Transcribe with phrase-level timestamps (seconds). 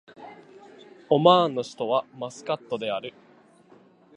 [1.11, 3.13] オマーンの首都はマスカットである